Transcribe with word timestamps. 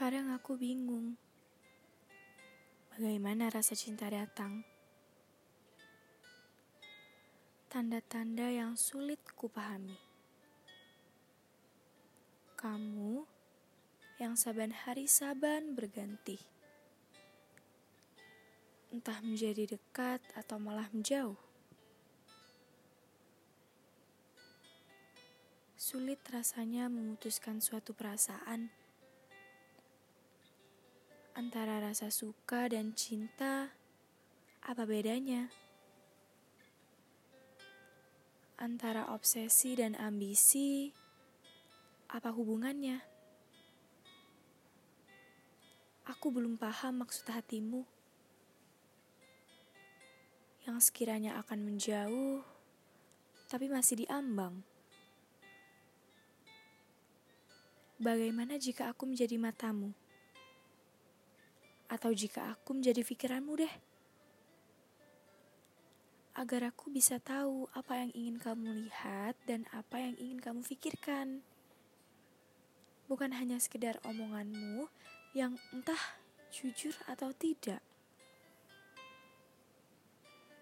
Kadang 0.00 0.32
aku 0.32 0.56
bingung 0.56 1.12
bagaimana 2.88 3.52
rasa 3.52 3.76
cinta 3.76 4.08
datang. 4.08 4.64
Tanda-tanda 7.68 8.48
yang 8.48 8.80
sulit 8.80 9.20
kupahami. 9.36 10.00
Kamu 12.56 13.28
yang 14.16 14.40
saban 14.40 14.72
hari 14.72 15.04
saban 15.04 15.76
berganti. 15.76 16.40
Entah 18.96 19.20
menjadi 19.20 19.76
dekat 19.76 20.24
atau 20.32 20.56
malah 20.56 20.88
menjauh. 20.96 21.36
Sulit 25.76 26.24
rasanya 26.32 26.88
memutuskan 26.88 27.60
suatu 27.60 27.92
perasaan 27.92 28.80
antara 31.40 31.80
rasa 31.80 32.12
suka 32.12 32.68
dan 32.68 32.92
cinta. 32.92 33.72
Apa 34.60 34.84
bedanya? 34.84 35.48
Antara 38.60 39.08
obsesi 39.08 39.72
dan 39.72 39.96
ambisi, 39.96 40.92
apa 42.12 42.28
hubungannya? 42.28 43.00
Aku 46.12 46.28
belum 46.28 46.60
paham 46.60 47.00
maksud 47.00 47.24
hatimu 47.32 47.88
yang 50.68 50.76
sekiranya 50.76 51.40
akan 51.40 51.72
menjauh, 51.72 52.44
tapi 53.48 53.72
masih 53.72 54.04
diambang. 54.04 54.60
Bagaimana 57.96 58.60
jika 58.60 58.92
aku 58.92 59.08
menjadi 59.08 59.40
matamu? 59.40 59.96
Atau 61.90 62.14
jika 62.14 62.54
aku 62.54 62.78
menjadi 62.78 63.02
pikiranmu 63.02 63.58
deh? 63.58 63.74
Agar 66.38 66.70
aku 66.70 66.94
bisa 66.94 67.18
tahu 67.18 67.66
apa 67.74 67.98
yang 68.06 68.14
ingin 68.14 68.36
kamu 68.38 68.86
lihat 68.86 69.34
dan 69.50 69.66
apa 69.74 69.98
yang 69.98 70.14
ingin 70.14 70.38
kamu 70.38 70.62
pikirkan. 70.62 71.42
Bukan 73.10 73.34
hanya 73.34 73.58
sekedar 73.58 73.98
omonganmu 74.06 74.86
yang 75.34 75.58
entah 75.74 75.98
jujur 76.54 76.94
atau 77.10 77.34
tidak. 77.34 77.82